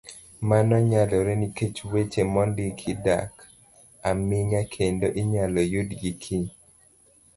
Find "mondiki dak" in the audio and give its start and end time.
2.33-3.33